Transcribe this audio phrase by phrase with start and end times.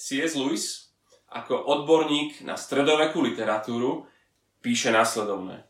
[0.00, 0.32] C.S.
[0.32, 0.96] Lewis
[1.28, 4.08] ako odborník na stredovekú literatúru
[4.64, 5.68] píše následovné.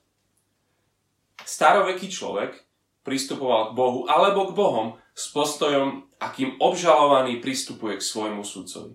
[1.42, 2.62] Staroveký človek
[3.02, 4.86] pristupoval k Bohu alebo k Bohom
[5.18, 8.94] s postojom, akým obžalovaný pristupuje k svojmu sudcovi.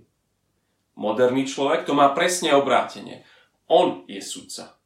[0.95, 3.27] Moderný človek to má presne obrátenie.
[3.67, 4.79] On je sudca.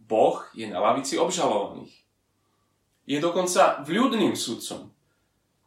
[0.00, 1.92] Boh je na lavici obžalovaných.
[3.04, 4.88] Je dokonca vľudným sudcom.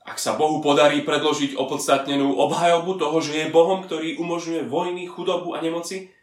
[0.05, 5.57] Ak sa Bohu podarí predložiť opodstatnenú obhajobu toho, že je Bohom, ktorý umožňuje vojny, chudobu
[5.57, 6.13] a nemoci,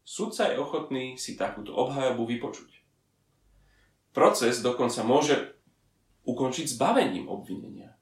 [0.00, 2.72] sudca je ochotný si takúto obhajobu vypočuť.
[4.16, 5.36] Proces dokonca môže
[6.24, 7.92] ukončiť zbavením obvinenia.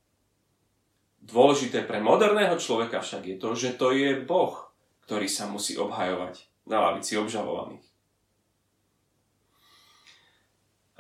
[1.27, 4.71] Dôležité pre moderného človeka však je to, že to je Boh,
[5.11, 6.39] ktorý sa musí obhajovať
[6.71, 7.83] na lavici obžalovaných.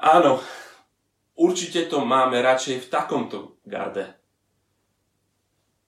[0.02, 0.42] Áno,
[1.36, 4.16] určite to máme radšej v takomto garde.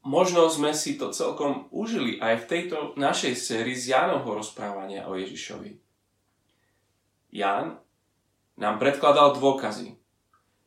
[0.08, 5.18] Možno sme si to celkom užili aj v tejto našej sérii z Jánovho rozprávania o
[5.18, 5.76] Ježišovi.
[7.34, 7.76] Ján
[8.56, 10.00] nám predkladal dôkazy.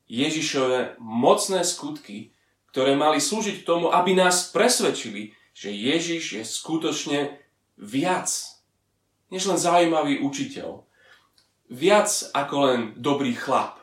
[0.06, 2.36] Ježišové mocné skutky,
[2.70, 7.20] ktoré mali slúžiť tomu, aby nás presvedčili, že Ježiš je skutočne
[7.82, 8.30] viac,
[9.34, 10.86] než len zaujímavý učiteľ,
[11.72, 13.81] viac ako len dobrý chlap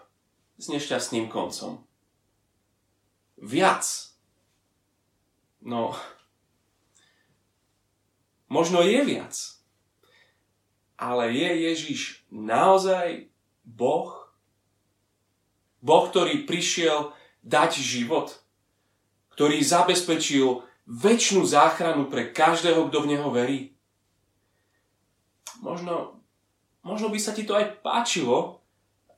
[0.59, 1.81] s nešťastným koncom.
[3.39, 3.87] Viac.
[5.63, 5.95] No,
[8.51, 9.35] možno je viac.
[10.99, 13.31] Ale je Ježiš naozaj
[13.63, 14.35] Boh?
[15.79, 17.15] Boh, ktorý prišiel
[17.47, 18.35] dať život?
[19.31, 23.79] Ktorý zabezpečil väčšinu záchranu pre každého, kto v Neho verí?
[25.63, 26.19] Možno
[26.89, 28.65] možno by sa ti to aj páčilo,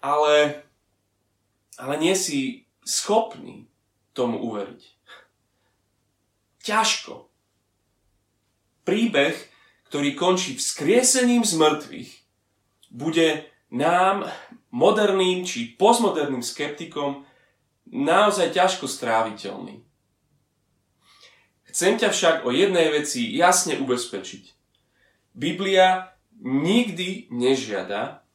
[0.02, 0.66] ale,
[1.78, 3.70] ale nie si schopný
[4.16, 4.82] tomu uveriť.
[6.66, 7.30] Ťažko.
[8.84, 9.36] Príbeh,
[9.86, 12.10] ktorý končí vzkriesením z mŕtvych,
[12.90, 14.26] bude nám,
[14.70, 17.26] moderným či postmoderným skeptikom,
[17.90, 19.82] naozaj ťažko stráviteľný.
[21.70, 24.58] Chcem ťa však o jednej veci jasne ubezpečiť.
[25.34, 26.10] Biblia
[26.42, 28.26] nikdy nežiada,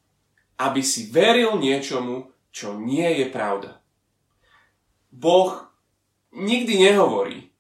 [0.55, 3.83] aby si veril niečomu, čo nie je pravda.
[5.11, 5.67] Boh
[6.31, 7.51] nikdy nehovorí,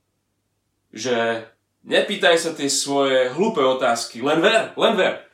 [0.95, 1.43] že
[1.83, 5.27] nepýtaj sa tie svoje hlúpe otázky, len ver, len ver.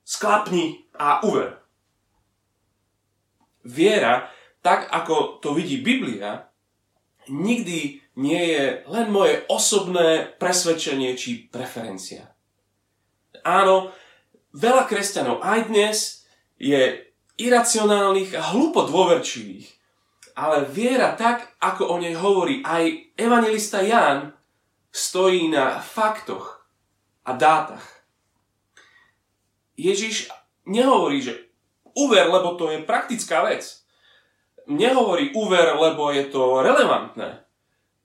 [0.00, 1.60] Sklapni a uver.
[3.68, 4.32] Viera,
[4.64, 6.48] tak ako to vidí Biblia,
[7.28, 12.32] nikdy nie je len moje osobné presvedčenie či preferencia.
[13.44, 13.92] Áno,
[14.52, 15.96] Veľa kresťanov aj dnes
[16.60, 17.08] je
[17.42, 19.68] iracionálnych a hlúpo dôverčivých.
[20.32, 24.32] Ale viera tak, ako o nej hovorí aj evangelista Ján,
[24.88, 26.64] stojí na faktoch
[27.24, 27.84] a dátach.
[29.76, 30.28] Ježiš
[30.68, 31.52] nehovorí, že
[31.96, 33.84] uver, lebo to je praktická vec.
[34.68, 37.42] Nehovorí uver, lebo je to relevantné.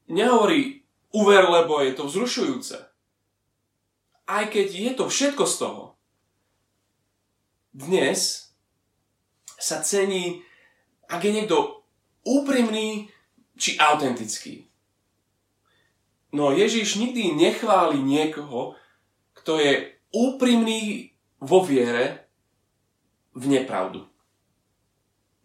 [0.10, 0.84] Nehovorí
[1.14, 2.78] uver, lebo je to vzrušujúce.
[4.28, 5.84] Aj keď je to všetko z toho,
[7.72, 8.47] dnes
[9.58, 10.46] sa cení,
[11.10, 11.82] ak je niekto
[12.24, 13.10] úprimný
[13.58, 14.70] či autentický.
[16.32, 18.78] No Ježiš nikdy nechváli niekoho,
[19.34, 22.30] kto je úprimný vo viere
[23.34, 24.06] v nepravdu.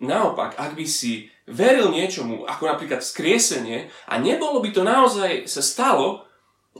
[0.02, 5.62] Naopak, ak by si veril niečomu, ako napríklad skriesenie, a nebolo by to naozaj sa
[5.62, 6.26] stalo,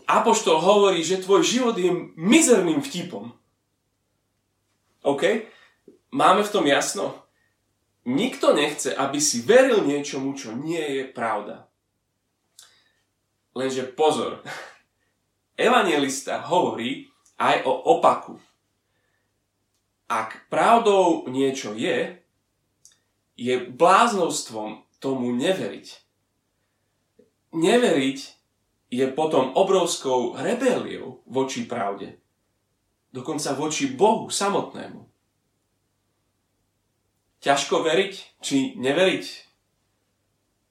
[0.09, 3.31] Apoštol hovorí, že tvoj život je mizerným vtipom.
[5.05, 5.47] OK?
[6.11, 7.22] Máme v tom jasno?
[8.03, 11.71] Nikto nechce, aby si veril niečomu, čo nie je pravda.
[13.55, 14.43] Lenže pozor,
[15.69, 17.07] evangelista hovorí
[17.39, 18.41] aj o opaku.
[20.11, 22.19] Ak pravdou niečo je,
[23.39, 25.87] je bláznovstvom tomu neveriť.
[27.55, 28.19] Neveriť
[28.93, 32.23] je potom obrovskou rebeliou voči pravde
[33.13, 35.12] dokonca voči Bohu samotnému.
[37.43, 39.25] Ťažko veriť, či neveriť?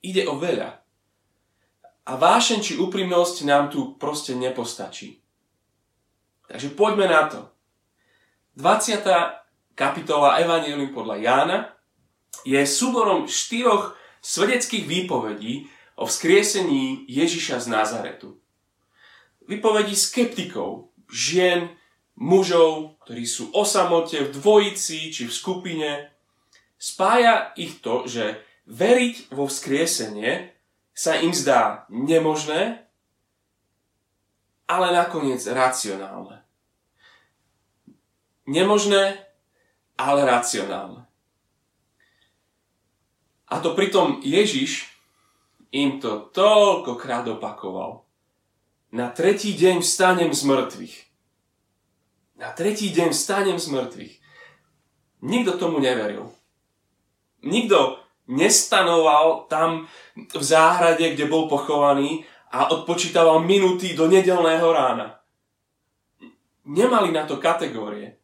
[0.08, 0.70] Ide o veľa.
[2.08, 5.20] A vášeň či úprimnosť nám tu proste nepostačí.
[6.48, 7.52] Takže poďme na to.
[8.56, 9.04] 20.
[9.76, 11.58] kapitola Evangelium podľa Jána
[12.48, 15.68] je súborom štyroch svedeckých výpovedí
[16.00, 18.40] o vzkriesení Ježiša z Nazaretu.
[19.44, 21.68] Výpovedí skeptikov, žien,
[22.16, 25.90] mužov, ktorí sú o v dvojici či v skupine.
[26.82, 30.50] Spája ich to, že veriť vo vzkriesenie
[30.98, 32.82] sa im zdá nemožné
[34.72, 36.40] ale nakoniec racionálne.
[38.48, 39.20] Nemožné,
[40.00, 41.04] ale racionálne.
[43.52, 44.88] A to pritom Ježiš
[45.76, 48.08] im to toľkokrát opakoval.
[48.96, 50.96] Na tretí deň vstanem z mŕtvych.
[52.40, 54.14] Na tretí deň vstanem z mŕtvych.
[55.20, 56.32] Nikto tomu neveril.
[57.42, 58.00] Nikto
[58.30, 65.20] nestanoval tam v záhrade, kde bol pochovaný a odpočítaval minúty do nedelného rána.
[66.68, 68.22] Nemali na to kategórie.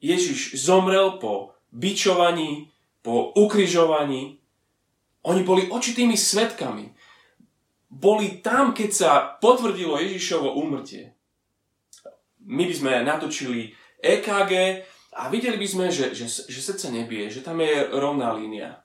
[0.00, 2.72] Ježiš zomrel po bičovaní,
[3.04, 4.40] po ukrižovaní,
[5.20, 6.88] oni boli očitými svetkami.
[7.90, 11.12] Boli tam, keď sa potvrdilo Ježišovo úmrtie.
[12.48, 14.52] My by sme natočili EKG
[15.10, 18.78] a videli by sme, že, že, že srdce nebije, že tam je rovná línia.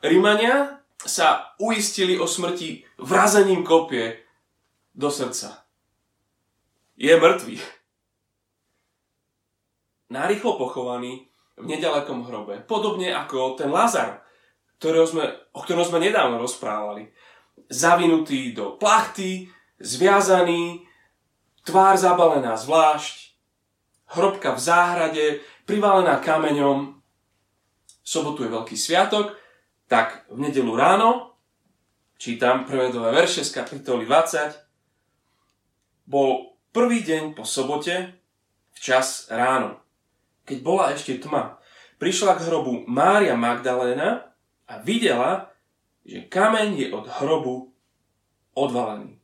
[0.00, 4.24] Rímania sa uistili o smrti vrazením kopie
[4.96, 5.64] do srdca.
[6.96, 7.60] Je mŕtvý.
[10.12, 12.62] Narýchlo pochovaný v nedalekom hrobe.
[12.64, 14.22] Podobne ako ten Lazar,
[14.78, 17.10] ktorého sme, o ktorom sme nedávno rozprávali.
[17.68, 19.48] Zavinutý do plachty,
[19.80, 20.84] zviazaný,
[21.64, 23.23] tvár zabalená zvlášť,
[24.14, 25.26] hrobka v záhrade,
[25.66, 26.94] privalená kameňom.
[28.04, 29.36] V sobotu je veľký sviatok,
[29.88, 31.36] tak v nedelu ráno,
[32.16, 34.64] čítam prvé dva verše z kapitoly 20,
[36.04, 38.20] bol prvý deň po sobote,
[38.76, 39.80] včas ráno,
[40.44, 41.56] keď bola ešte tma.
[41.96, 44.28] Prišla k hrobu Mária Magdaléna
[44.68, 45.54] a videla,
[46.04, 47.72] že kameň je od hrobu
[48.52, 49.16] odvalený.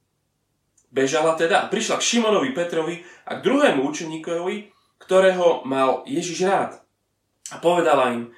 [0.91, 6.73] Bežala teda a prišla k Šimonovi Petrovi a k druhému učeníkovi, ktorého mal Ježiš rád.
[7.51, 8.31] A povedala im,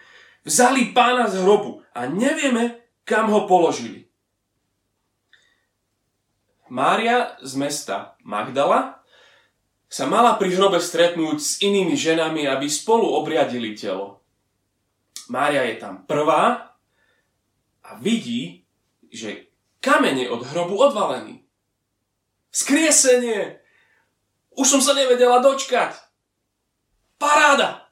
[0.47, 4.09] vzali pána z hrobu a nevieme, kam ho položili.
[6.73, 9.05] Mária z mesta Magdala
[9.93, 14.25] sa mala pri hrobe stretnúť s inými ženami, aby spolu obriadili telo.
[15.29, 16.73] Mária je tam prvá
[17.85, 18.65] a vidí,
[19.13, 19.53] že
[19.85, 21.45] kameň je od hrobu odvalený.
[22.49, 23.61] Skriesenie!
[24.57, 26.12] Už som sa nevedela dočkať.
[27.23, 27.87] Paráda!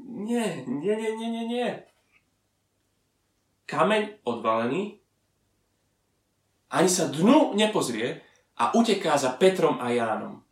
[0.00, 1.68] Nie, nie, nie, nie, nie, nie.
[3.68, 5.04] Kameň odvalený
[6.72, 8.24] ani sa dnu nepozrie
[8.56, 10.42] a uteká za Petrom a Jánom.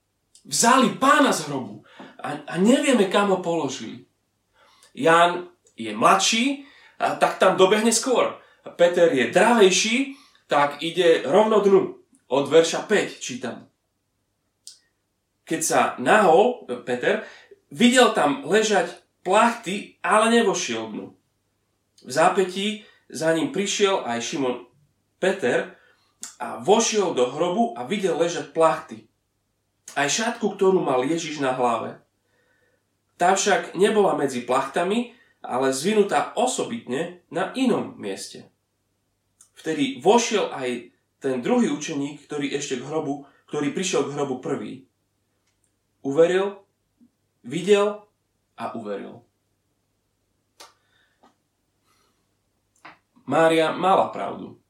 [0.44, 1.82] Vzali pána z hrobu
[2.20, 4.04] a, a nevieme, kam ho položili.
[4.94, 6.69] Ján je mladší,
[7.00, 8.38] a tak tam dobehne skôr.
[8.78, 10.14] Peter je dravejší,
[10.46, 11.98] tak ide rovno dnu.
[12.30, 13.74] Od verša 5 čítam.
[15.44, 17.25] Keď sa nahol Peter,
[17.69, 21.06] videl tam ležať plachty, ale nevošiel dnu.
[22.05, 24.69] V zápetí za ním prišiel aj Šimon
[25.20, 25.76] Peter
[26.41, 29.08] a vošiel do hrobu a videl ležať plachty.
[29.96, 32.00] Aj šatku, ktorú mal Ježiš na hlave.
[33.14, 35.14] Tá však nebola medzi plachtami,
[35.44, 38.49] ale zvinutá osobitne na inom mieste.
[39.55, 40.90] Vtedy vošiel aj
[41.20, 44.88] ten druhý učeník, ktorý ešte k hrobu, ktorý prišiel k hrobu prvý.
[46.04, 46.60] Uveril,
[47.40, 48.04] videl
[48.60, 49.24] a uveril.
[53.24, 54.60] Mária mala pravdu.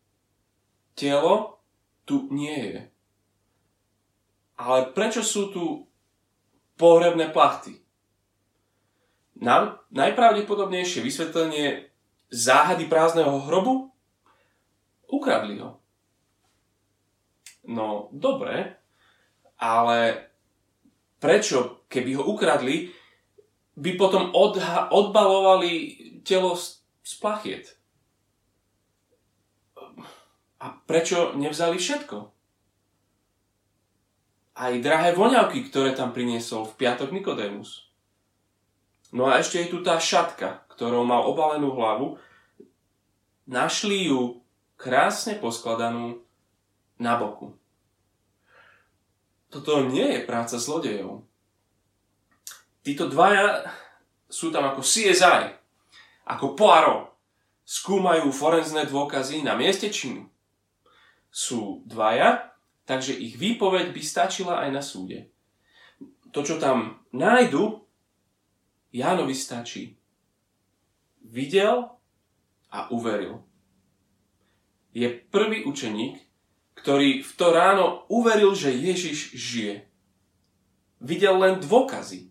[0.94, 1.58] Telo
[2.06, 2.80] tu nie je.
[4.54, 5.90] Ale prečo sú tu
[6.78, 7.82] pohrebné plachty?
[9.42, 11.90] Na, najpravdepodobnejšie vysvetlenie
[12.30, 13.90] záhady prázdneho hrobu?
[15.10, 15.82] Ukradli ho.
[17.66, 18.78] No, dobre,
[19.58, 20.30] ale
[21.24, 22.92] prečo, keby ho ukradli,
[23.80, 25.72] by potom odha- odbalovali
[26.20, 27.64] telo z, z plachiet?
[30.60, 32.28] A prečo nevzali všetko?
[34.54, 37.88] Aj drahé voňavky, ktoré tam priniesol v piatok Nikodémus.
[39.10, 42.20] No a ešte je tu tá šatka, ktorou mal obalenú hlavu.
[43.48, 44.44] Našli ju
[44.76, 46.20] krásne poskladanú
[47.00, 47.56] na boku.
[49.54, 51.22] Toto nie je práca zlodejov.
[52.82, 53.70] Títo dvaja
[54.26, 55.54] sú tam ako CSI,
[56.26, 57.14] ako Poirot.
[57.62, 60.26] Skúmajú forenzné dôkazy na mieste činu.
[61.30, 62.50] Sú dvaja,
[62.82, 65.30] takže ich výpoveď by stačila aj na súde.
[66.34, 67.78] To, čo tam nájdu,
[68.90, 69.94] Jánovi stačí.
[71.22, 71.94] Videl
[72.74, 73.46] a uveril.
[74.90, 76.23] Je prvý učeník,
[76.84, 79.88] ktorý v to ráno uveril, že Ježiš žije.
[81.00, 82.28] Videl len dôkazy.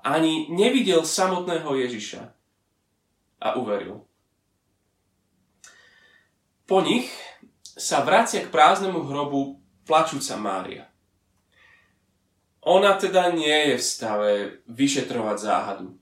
[0.00, 2.24] Ani nevidel samotného Ježiša.
[3.36, 4.08] A uveril.
[6.64, 7.12] Po nich
[7.76, 10.88] sa vracia k prázdnemu hrobu plačúca Mária.
[12.64, 14.30] Ona teda nie je v stave
[14.72, 16.00] vyšetrovať záhadu.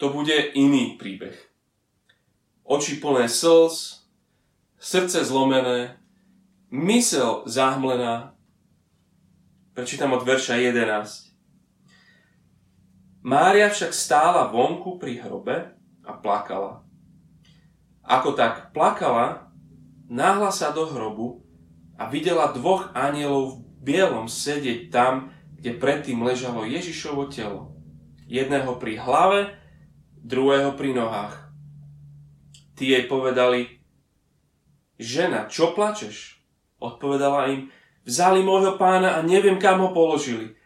[0.00, 1.36] To bude iný príbeh.
[2.64, 4.00] Oči plné slz,
[4.80, 5.99] srdce zlomené,
[6.70, 8.38] mysel zahmlená.
[9.74, 11.34] Prečítam od verša 11.
[13.26, 15.74] Mária však stála vonku pri hrobe
[16.06, 16.86] a plakala.
[18.06, 19.50] Ako tak plakala,
[20.08, 21.42] náhla sa do hrobu
[21.98, 27.76] a videla dvoch anielov v bielom sedieť tam, kde predtým ležalo Ježišovo telo.
[28.30, 29.58] Jedného pri hlave,
[30.22, 31.36] druhého pri nohách.
[32.78, 33.82] Tí jej povedali,
[34.96, 36.39] žena, čo plačeš?
[36.80, 37.68] Odpovedala im,
[38.08, 40.56] vzali môjho pána a neviem, kam ho položili.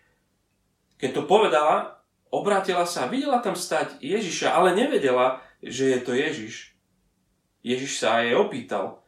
[0.97, 6.15] Keď to povedala, obrátila sa a videla tam stať Ježiša, ale nevedela, že je to
[6.15, 6.79] Ježiš.
[7.67, 9.03] Ježiš sa jej opýtal,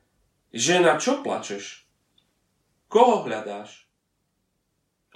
[0.51, 1.87] žena, čo plačeš?
[2.91, 3.87] Koho hľadáš?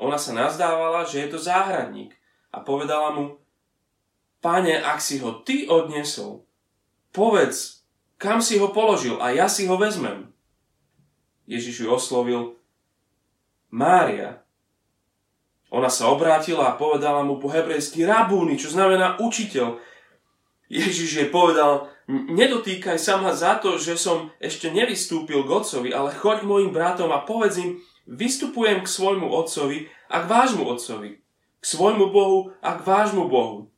[0.00, 2.16] Ona sa nazdávala, že je to záhradník
[2.54, 3.40] a povedala mu,
[4.40, 6.49] Pane, ak si ho ty odnesol,
[7.12, 7.85] povedz,
[8.16, 10.32] kam si ho položil a ja si ho vezmem.
[11.50, 12.54] Ježiš ju oslovil,
[13.75, 14.47] Mária.
[15.75, 19.78] Ona sa obrátila a povedala mu po hebrejsky rabúny, čo znamená učiteľ.
[20.71, 26.14] Ježiš jej povedal, nedotýkaj sa ma za to, že som ešte nevystúpil k otcovi, ale
[26.14, 31.23] choď mojim bratom a povedz im, Vystupujem k svojmu otcovi a k vášmu otcovi,
[31.62, 33.71] k svojmu Bohu a k vášmu Bohu.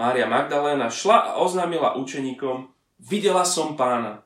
[0.00, 4.23] Mária Magdaléna šla a oznámila učeníkom, videla som pána.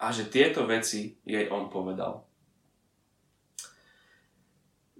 [0.00, 2.24] A že tieto veci jej on povedal.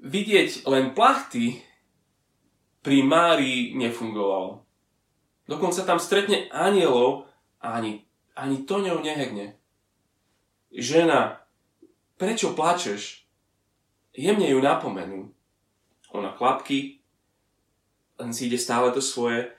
[0.00, 1.60] Vidieť len plachty
[2.80, 4.64] pri Márii nefungovalo.
[5.48, 7.28] Dokonca tam stretne anielov
[7.60, 8.04] a ani,
[8.36, 9.56] ani to ňou nehegne.
[10.72, 11.42] Žena,
[12.16, 13.26] prečo plačeš?
[14.14, 15.34] Jemne ju napomenú.
[16.14, 17.02] Ona chlapky,
[18.18, 19.50] len si ide stále to svoje,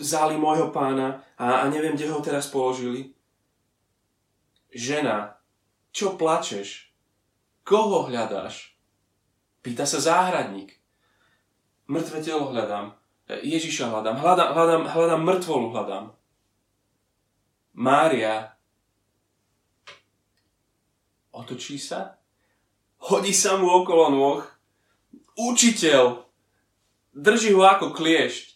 [0.00, 3.14] vzali môjho pána a, a neviem, kde ho teraz položili.
[4.72, 5.36] Žena,
[5.92, 6.90] čo plačeš?
[7.62, 8.74] Koho hľadáš?
[9.62, 10.74] Pýta sa záhradník.
[11.86, 12.96] Mŕtve telo hľadám.
[13.28, 14.18] Ježiša hľadám.
[14.18, 16.04] Hľadám, hľadám, hľadám mŕtvolu hľadám.
[17.72, 18.52] Mária
[21.32, 22.20] Otočí sa,
[23.08, 24.44] hodí sa mu okolo nôh.
[25.32, 26.28] Učiteľ,
[27.16, 28.52] drží ho ako kliešť.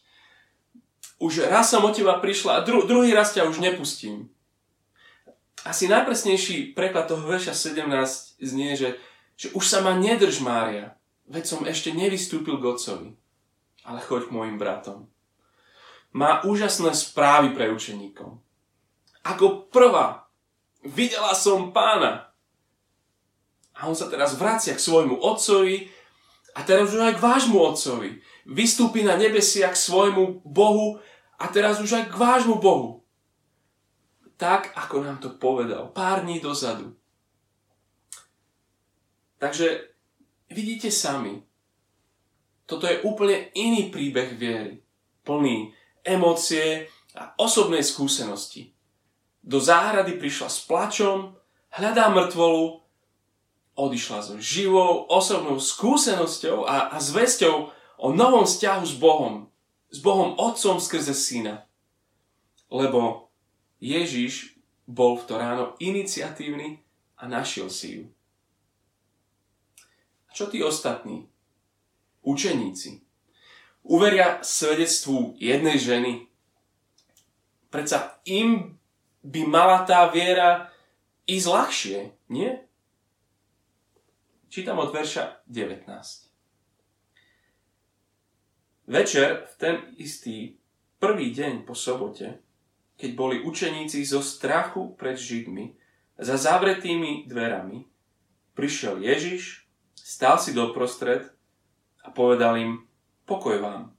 [1.17, 4.29] Už raz som od teba prišla a dru- druhý raz ťa už nepustím.
[5.67, 8.95] Asi najpresnejší preklad toho verša 17 znie, že,
[9.35, 10.95] že už sa ma nedrž, Mária,
[11.27, 13.11] veď som ešte nevystúpil k otcovi,
[13.83, 15.11] ale choď k môjim bratom.
[16.15, 18.39] Má úžasné správy pre učeníkov.
[19.27, 20.31] Ako prvá,
[20.87, 22.31] videla som pána.
[23.75, 25.91] A on sa teraz vracia k svojmu otcovi
[26.55, 28.23] a teraz už aj k vášmu otcovi.
[28.47, 31.03] Vystúpi na nebesia k svojmu Bohu
[31.37, 33.06] a teraz už aj k vášmu Bohu.
[34.37, 36.93] Tak, ako nám to povedal pár dní dozadu.
[39.37, 39.93] Takže
[40.53, 41.45] vidíte sami,
[42.67, 44.81] toto je úplne iný príbeh viery,
[45.25, 45.73] plný
[46.05, 48.73] emócie a osobnej skúsenosti.
[49.47, 51.39] Do záhrady prišla s plačom,
[51.73, 52.83] hľadá mŕtvolu
[53.77, 57.57] odišla so živou osobnou skúsenosťou a, a zväzťou
[58.01, 59.35] o novom vzťahu s Bohom.
[59.93, 61.69] S Bohom Otcom skrze Syna.
[62.73, 63.26] Lebo
[63.87, 64.59] Ježiš
[64.91, 66.83] bol v to ráno iniciatívny
[67.23, 68.05] a našiel si ju.
[70.27, 71.31] A čo tí ostatní?
[72.27, 73.07] Učeníci.
[73.87, 76.27] Uveria svedectvu jednej ženy.
[77.71, 78.75] Predsa im
[79.23, 80.75] by mala tá viera
[81.31, 81.99] ísť ľahšie,
[82.35, 82.51] nie?
[84.51, 85.87] Čítam od verša 19.
[88.87, 90.59] Večer v ten istý
[91.03, 92.46] prvý deň po sobote,
[92.97, 95.77] keď boli učeníci zo strachu pred Židmi
[96.17, 97.85] za zavretými dverami,
[98.57, 101.29] prišiel Ježiš, stál si doprostred
[102.01, 102.73] a povedal im,
[103.29, 103.93] pokoj vám.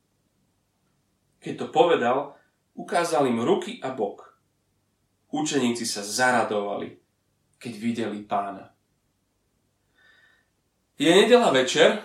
[1.38, 2.34] Keď to povedal,
[2.74, 4.26] ukázal im ruky a bok.
[5.30, 6.98] Učeníci sa zaradovali,
[7.62, 8.74] keď videli pána.
[10.98, 12.02] Je nedela večer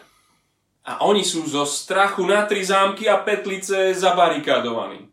[0.84, 5.08] a oni sú zo strachu na tri zámky a petlice zabarikádovaní.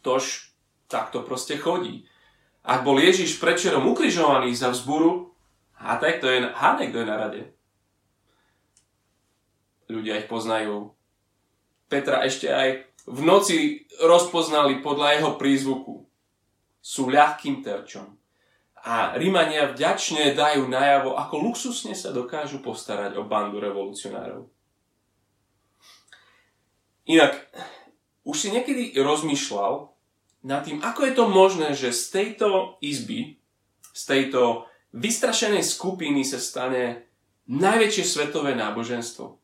[0.00, 0.49] Tož
[0.90, 2.04] tak to proste chodí.
[2.66, 5.30] Ak bol Ježiš predčerom ukrižovaný za vzburu,
[5.80, 7.42] a tak to je, hádaj, kto je na rade.
[9.88, 10.92] Ľudia ich poznajú.
[11.88, 12.68] Petra ešte aj
[13.08, 16.04] v noci rozpoznali podľa jeho prízvuku.
[16.84, 18.20] Sú ľahkým terčom.
[18.80, 24.48] a Rímania vďačne dajú najavo, ako luxusne sa dokážu postarať o bandu revolucionárov.
[27.04, 27.44] Inak,
[28.24, 29.89] už si niekedy rozmýšľal
[30.40, 33.36] nad tým, ako je to možné, že z tejto izby,
[33.92, 34.64] z tejto
[34.96, 37.04] vystrašenej skupiny sa stane
[37.50, 39.36] najväčšie svetové náboženstvo.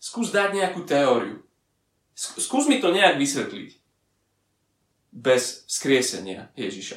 [0.00, 1.44] Skús dať nejakú teóriu.
[2.16, 3.70] Skús mi to nejak vysvetliť.
[5.10, 6.96] Bez skriesenia Ježiša.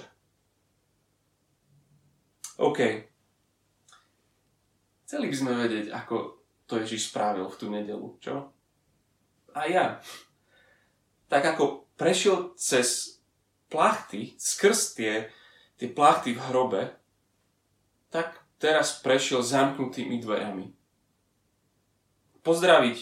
[2.61, 2.79] OK.
[5.03, 8.53] Chceli by sme vedieť, ako to Ježiš spravil v tú nedelu, čo?
[9.57, 9.97] A ja.
[11.27, 13.15] Tak ako prešiel cez
[13.71, 15.31] plachty, skrz tie,
[15.79, 16.81] tie plachty v hrobe,
[18.11, 20.67] tak teraz prešiel zamknutými dverami.
[22.43, 22.97] Pozdraviť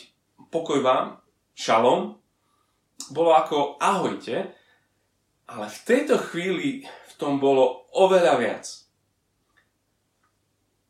[0.53, 1.17] pokoj vám,
[1.57, 2.21] šalom,
[3.09, 4.53] bolo ako ahojte,
[5.49, 8.65] ale v tejto chvíli v tom bolo oveľa viac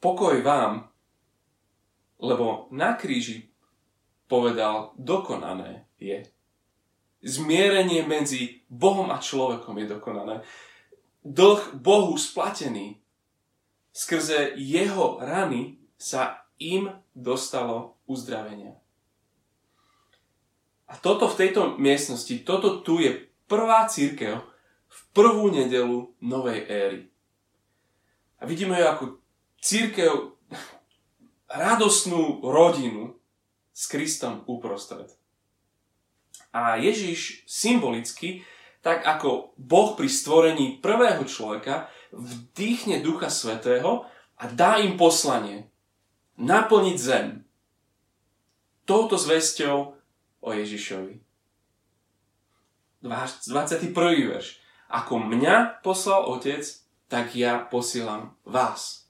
[0.02, 0.90] pokoj vám,
[2.20, 3.54] lebo na kríži
[4.26, 6.26] povedal, dokonané je.
[7.22, 10.36] Zmierenie medzi Bohom a človekom je dokonané.
[11.22, 12.98] Dlh Bohu splatený.
[13.94, 18.74] Skrze jeho rany sa im dostalo uzdravenia.
[20.90, 24.44] A toto v tejto miestnosti, toto tu je prvá církev
[24.92, 27.02] v prvú nedelu novej éry.
[28.42, 29.04] A vidíme ju ako
[29.62, 30.36] církev
[31.48, 33.16] radosnú rodinu
[33.72, 35.21] s Kristom uprostred.
[36.52, 38.44] A Ježiš symbolicky,
[38.84, 44.04] tak ako Boh pri stvorení prvého človeka, vdýchne Ducha Svetého
[44.36, 45.72] a dá im poslanie
[46.36, 47.46] naplniť zem
[48.84, 49.78] touto zväzťou
[50.42, 51.22] o Ježišovi.
[53.02, 53.96] 21.
[54.28, 54.62] verš.
[54.92, 56.68] Ako mňa poslal Otec,
[57.08, 59.08] tak ja posielam vás.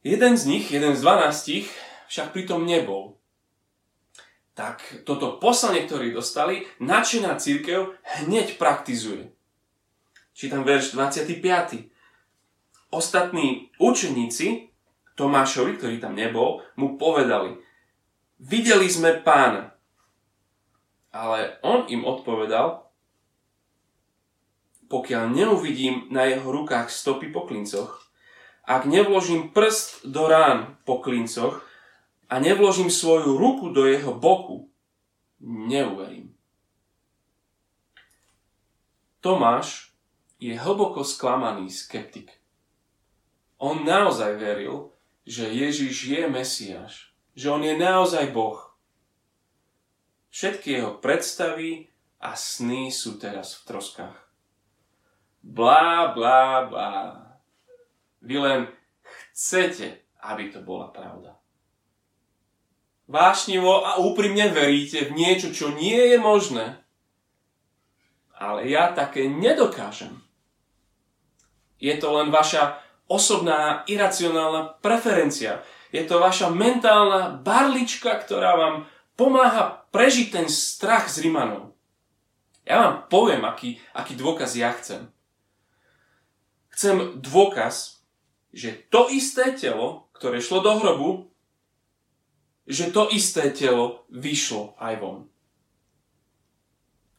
[0.00, 1.68] Jeden z nich, jeden z dvanástich,
[2.08, 3.17] však pritom nebol.
[4.58, 9.30] Tak toto poslanie, ktoré dostali, nadšená církev hneď praktizuje.
[10.34, 11.86] Čítam verš 25.
[12.90, 14.74] Ostatní učeníci
[15.14, 17.54] Tomášovi, ktorý tam nebol, mu povedali,
[18.42, 19.78] videli sme pána.
[21.14, 22.82] Ale on im odpovedal,
[24.90, 28.08] pokiaľ neuvidím na jeho rukách stopy po klincoch
[28.68, 31.64] ak nevložím prst do rán po klincoch
[32.28, 34.68] a nevložím svoju ruku do jeho boku,
[35.40, 36.36] neuverím.
[39.20, 39.96] Tomáš
[40.38, 42.30] je hlboko sklamaný skeptik.
[43.58, 44.94] On naozaj veril,
[45.26, 48.70] že Ježiš je Mesiáš, že on je naozaj Boh.
[50.30, 51.90] Všetky jeho predstavy
[52.22, 54.18] a sny sú teraz v troskách.
[55.42, 56.96] Blá, blá, blá.
[58.22, 58.60] Vy len
[59.34, 61.37] chcete, aby to bola pravda.
[63.08, 66.76] Vášnivo a úprimne veríte v niečo, čo nie je možné.
[68.36, 70.20] Ale ja také nedokážem.
[71.80, 75.64] Je to len vaša osobná iracionálna preferencia.
[75.88, 78.76] Je to vaša mentálna barlička, ktorá vám
[79.16, 81.72] pomáha prežiť ten strach z Rimanov.
[82.68, 85.08] Ja vám poviem, aký, aký dôkaz ja chcem.
[86.68, 88.04] Chcem dôkaz,
[88.52, 91.32] že to isté telo, ktoré šlo do hrobu,
[92.68, 95.24] že to isté telo vyšlo aj von.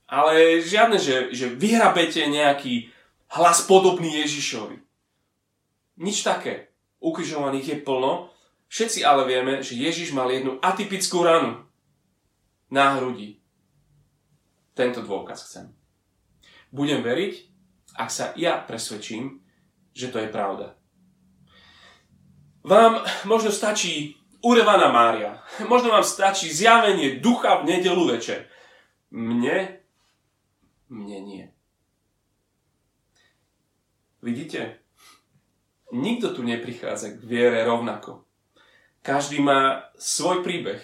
[0.05, 2.93] Ale žiadne, že, že vyhrabete nejaký
[3.33, 4.77] hlas podobný Ježišovi.
[6.01, 6.69] Nič také.
[7.01, 8.29] Ukrižovaných je plno.
[8.69, 11.65] Všetci ale vieme, že Ježiš mal jednu atypickú ranu
[12.69, 13.41] na hrudi.
[14.77, 15.73] Tento dôkaz chcem.
[16.69, 17.33] Budem veriť,
[17.97, 19.41] ak sa ja presvedčím,
[19.97, 20.77] že to je pravda.
[22.61, 25.39] Vám možno stačí urevaná Mária.
[25.67, 28.47] Možno vám stačí zjavenie ducha v nedelu večer.
[29.11, 29.81] Mne?
[30.89, 31.45] Mne nie.
[34.19, 34.83] Vidíte?
[35.89, 38.23] Nikto tu neprichádza k viere rovnako.
[39.01, 40.79] Každý má svoj príbeh.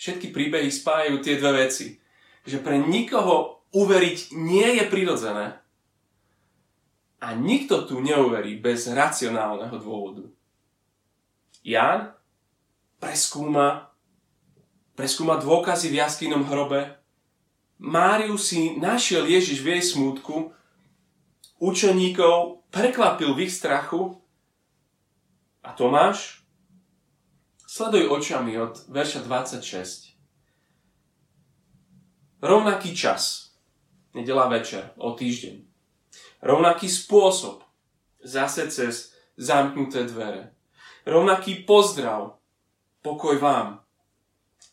[0.00, 1.98] Všetky príbehy spájajú tie dve veci.
[2.46, 5.60] Že pre nikoho uveriť nie je prirodzené
[7.20, 10.24] a nikto tu neuverí bez racionálneho dôvodu.
[11.66, 12.15] Ján
[13.02, 13.92] preskúma,
[14.96, 16.96] preskúma dôkazy v jaskynom hrobe.
[17.76, 20.52] Máriu si našiel Ježiš v jej smútku,
[21.60, 24.16] učeníkov prekvapil v ich strachu
[25.60, 26.46] a Tomáš
[27.76, 30.16] Sleduj očami od verša 26.
[32.40, 33.52] Rovnaký čas,
[34.16, 35.60] nedela večer, o týždeň.
[36.40, 37.60] Rovnaký spôsob,
[38.24, 40.56] zase cez zamknuté dvere.
[41.04, 42.35] Rovnaký pozdrav,
[43.06, 43.86] pokoj vám.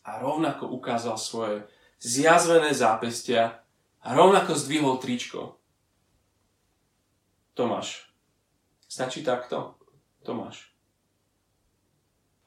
[0.02, 1.70] A rovnako ukázal svoje
[2.02, 3.62] zjazvené zápestia
[4.02, 5.62] a rovnako zdvihol tričko.
[7.54, 8.10] Tomáš.
[8.90, 9.78] Stačí takto?
[10.26, 10.74] Tomáš.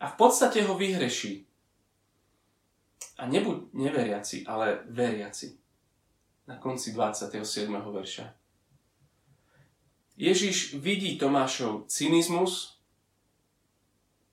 [0.03, 1.47] A v podstate ho vyhreší.
[3.17, 5.55] A nebuď neveriaci, ale veriaci.
[6.51, 7.41] Na konci 27.
[7.71, 8.35] verša.
[10.17, 12.77] Ježiš vidí Tomášov cynizmus,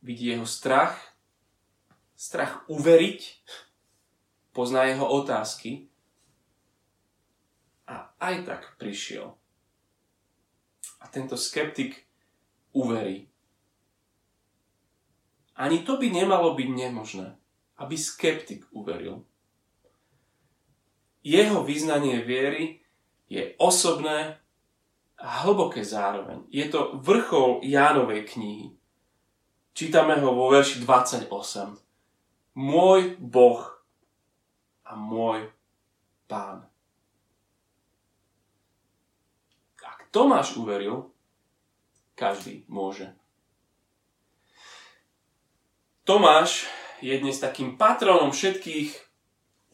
[0.03, 1.14] vidí jeho strach,
[2.25, 3.21] strach uveriť,
[4.57, 5.93] pozná jeho otázky
[7.85, 9.37] a aj tak prišiel.
[11.01, 12.09] A tento skeptik
[12.73, 13.29] uverí.
[15.61, 17.37] Ani to by nemalo byť nemožné,
[17.77, 19.29] aby skeptik uveril.
[21.21, 22.81] Jeho vyznanie viery
[23.29, 24.41] je osobné
[25.21, 26.49] a hlboké zároveň.
[26.49, 28.73] Je to vrchol Jánovej knihy.
[29.77, 31.84] Čítame ho vo verši 28.
[32.55, 33.67] Môj Boh
[34.87, 35.51] a môj
[36.31, 36.63] Pán.
[39.83, 41.11] Ak Tomáš uveril,
[42.15, 43.11] každý môže.
[46.07, 46.71] Tomáš
[47.03, 49.03] je dnes takým patronom všetkých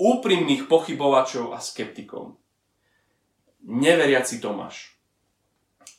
[0.00, 2.40] úprimných pochybovačov a skeptikov.
[3.60, 4.96] Neveriaci Tomáš.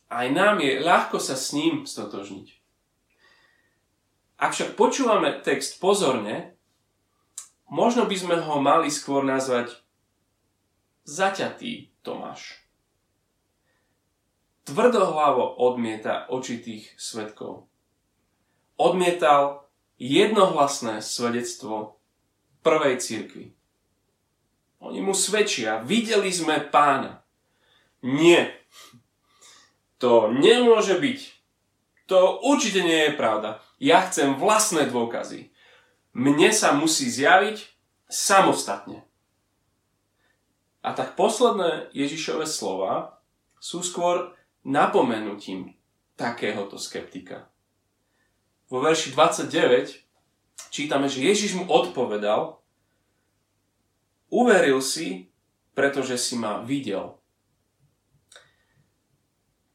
[0.09, 2.57] Aj nám je ľahko sa s ním stotožniť.
[4.41, 6.57] Ak však počúvame text pozorne,
[7.71, 9.79] možno by sme ho mali skôr nazvať
[11.07, 12.59] zaťatý Tomáš.
[14.67, 17.65] Tvrdohlavo odmieta očitých svetkov.
[18.77, 19.65] Odmietal
[19.97, 21.97] jednohlasné svedectvo
[22.61, 23.45] prvej cirkvi.
[24.81, 27.21] Oni mu svedčia, videli sme pána.
[28.01, 28.49] Nie.
[30.01, 31.19] To nemôže byť.
[32.09, 33.61] To určite nie je pravda.
[33.77, 35.50] Ja chcem vlastné dôkazy.
[36.11, 37.63] Mne sa musí zjaviť
[38.11, 39.07] samostatne.
[40.81, 43.21] A tak posledné Ježišové slova
[43.61, 44.33] sú skôr
[44.65, 45.77] napomenutím
[46.17, 47.51] takéhoto skeptika
[48.71, 49.99] vo verši 29
[50.71, 52.63] čítame, že Ježiš mu odpovedal,
[54.31, 55.27] uveril si,
[55.75, 57.19] pretože si ma videl.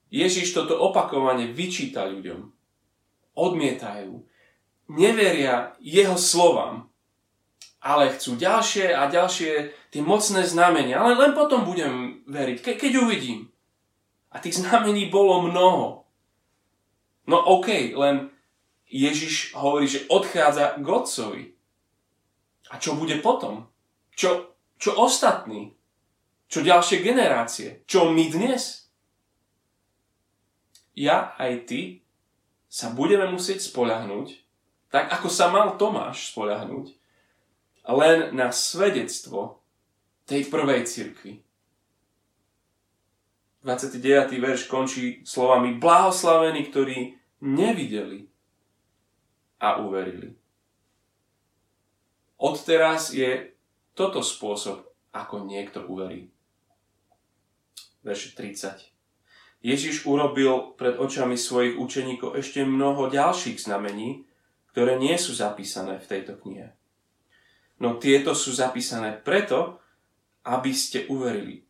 [0.08, 2.48] Ježiš toto opakovane vyčíta ľuďom.
[3.36, 4.24] Odmietajú.
[4.86, 6.86] Neveria jeho slovám.
[7.82, 10.98] Ale chcú ďalšie a ďalšie tie mocné znamenia.
[10.98, 13.50] Ale len potom budem veriť, ke- keď uvidím.
[14.34, 16.06] A tých znamení bolo mnoho.
[17.26, 18.30] No okay, len
[18.86, 21.44] Ježiš hovorí, že odchádza k Otcovi.
[22.70, 23.66] A čo bude potom?
[24.14, 25.74] Čo, čo ostatní?
[26.46, 27.82] Čo ďalšie generácie?
[27.90, 28.86] Čo my dnes?
[30.94, 31.80] Ja aj ty
[32.70, 34.45] sa budeme musieť spoľahnúť,
[34.90, 36.86] tak ako sa mal Tomáš spoľahnúť,
[37.86, 39.62] len na svedectvo
[40.26, 41.46] tej prvej cirkvi.
[43.62, 44.30] 29.
[44.38, 48.30] verš končí slovami Blahoslavení, ktorí nevideli
[49.58, 50.38] a uverili.
[52.36, 53.56] Odteraz je
[53.96, 56.28] toto spôsob, ako niekto uverí.
[58.04, 58.92] Verš 30.
[59.64, 64.25] Ježiš urobil pred očami svojich učeníkov ešte mnoho ďalších znamení,
[64.76, 66.76] ktoré nie sú zapísané v tejto knihe.
[67.80, 69.80] No tieto sú zapísané preto,
[70.44, 71.64] aby ste uverili.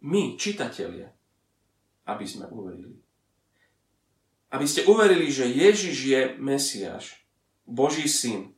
[0.00, 1.12] My, čitatelia,
[2.08, 2.96] aby sme uverili.
[4.48, 7.20] Aby ste uverili, že Ježiš je Mesiáš,
[7.68, 8.56] Boží syn.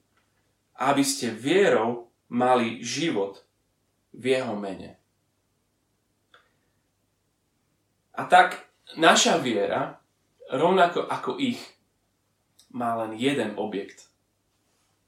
[0.79, 3.43] Aby ste vierou mali život
[4.15, 5.03] v jeho mene.
[8.15, 9.99] A tak naša viera,
[10.47, 11.76] rovnako ako ich,
[12.77, 14.13] má len jeden objekt.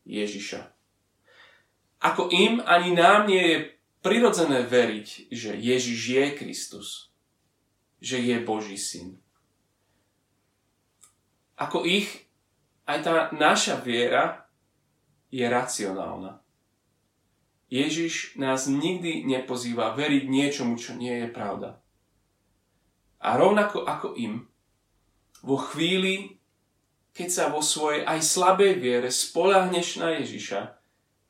[0.08, 0.72] Ježiša.
[2.00, 3.58] Ako im ani nám nie je
[4.00, 7.12] prirodzené veriť, že Ježiš je Kristus,
[8.00, 9.20] že je Boží syn
[11.58, 12.06] ako ich,
[12.86, 14.46] aj tá naša viera
[15.28, 16.40] je racionálna.
[17.68, 21.76] Ježiš nás nikdy nepozýva veriť niečomu, čo nie je pravda.
[23.20, 24.48] A rovnako ako im,
[25.44, 26.37] vo chvíli,
[27.18, 30.78] keď sa vo svojej aj slabej viere spolahneš na Ježiša,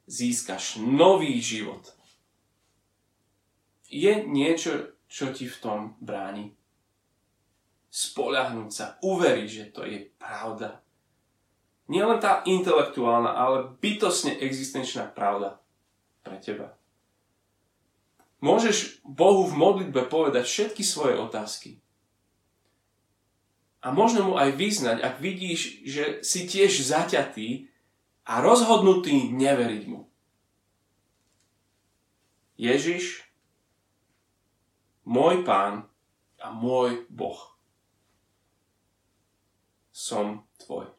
[0.05, 1.97] získaš nový život.
[3.89, 6.53] Je niečo, čo ti v tom bráni
[7.89, 10.85] spolahnúť sa, uveriť, že to je pravda.
[11.89, 15.57] Nie len tá intelektuálna, ale bytosne existenčná pravda
[16.21, 16.77] pre teba.
[18.45, 21.81] Môžeš Bohu v modlitbe povedať všetky svoje otázky.
[23.79, 27.71] A možno mu aj vyznať, ak vidíš, že si tiež zaťatý
[28.27, 30.11] a rozhodnutý neveriť mu.
[32.59, 33.23] Ježiš,
[35.07, 35.87] môj pán
[36.43, 37.39] a môj Boh.
[39.95, 40.98] Som tvoj.